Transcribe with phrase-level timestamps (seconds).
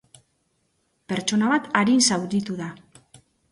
[1.13, 2.73] Pertsona bat arin zauritu da.